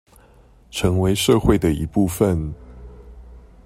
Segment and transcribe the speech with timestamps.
[0.71, 2.51] 成為社會的一部分